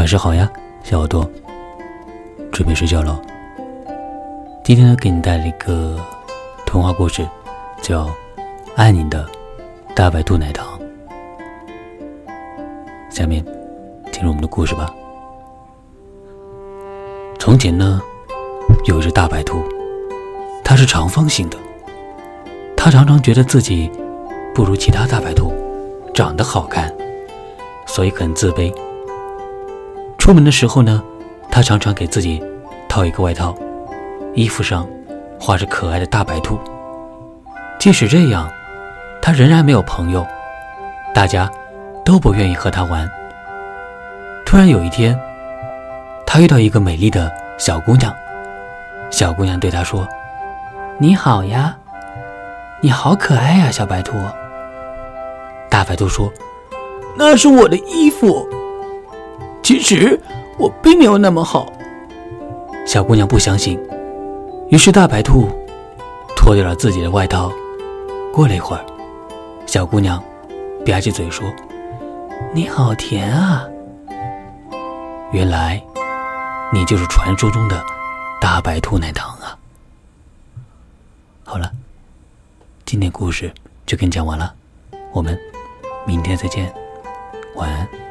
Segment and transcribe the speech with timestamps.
[0.00, 0.50] 晚上好呀，
[0.82, 1.30] 小耳朵，
[2.50, 3.20] 准备睡觉喽。
[4.64, 5.94] 今天呢，给你带来一个
[6.64, 7.22] 童话故事，
[7.82, 8.06] 叫
[8.76, 9.28] 《爱你的
[9.94, 10.80] 大白兔奶糖》。
[13.14, 13.44] 下面
[14.10, 14.90] 进入我们的故事吧。
[17.38, 18.00] 从前呢，
[18.86, 19.62] 有一只大白兔，
[20.64, 21.58] 它是长方形的，
[22.74, 23.92] 它常常觉得自己
[24.54, 25.52] 不如其他大白兔
[26.14, 26.90] 长得好看。
[27.86, 28.74] 所以很自卑。
[30.30, 31.02] 出门的时候呢，
[31.50, 32.40] 他常常给自己
[32.88, 33.52] 套一个外套，
[34.32, 34.88] 衣服上
[35.40, 36.56] 画着可爱的大白兔。
[37.80, 38.48] 即使这样，
[39.20, 40.24] 他仍然没有朋友，
[41.12, 41.50] 大家
[42.04, 43.10] 都不愿意和他玩。
[44.46, 45.18] 突然有一天，
[46.24, 48.14] 他遇到一个美丽的小姑娘，
[49.10, 50.06] 小姑娘对他说
[50.96, 51.76] ：“你好呀，
[52.80, 54.16] 你好可爱呀，小白兔。”
[55.68, 56.32] 大白兔说。
[57.16, 58.48] 那是我的衣服。
[59.62, 60.18] 其实
[60.58, 61.72] 我并没有那么好。
[62.86, 63.78] 小姑娘不相信，
[64.68, 65.48] 于是大白兔
[66.36, 67.52] 脱掉了自己的外套。
[68.32, 68.84] 过了一会儿，
[69.66, 70.18] 小姑娘
[70.86, 71.52] 吧唧嘴说
[72.54, 73.68] ：“你好甜啊！
[75.32, 75.82] 原来
[76.72, 77.80] 你就是传说中的
[78.40, 79.58] 大白兔奶糖啊！”
[81.44, 81.70] 好了，
[82.84, 83.52] 今天故事
[83.84, 84.54] 就跟你讲完了，
[85.12, 85.38] 我们
[86.06, 86.72] 明天再见。
[87.56, 88.09] 晚安。